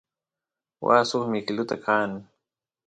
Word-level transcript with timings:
waa 0.85 1.03
suk 1.09 1.23
mikiluta 1.31 1.75
qaan 1.85 2.11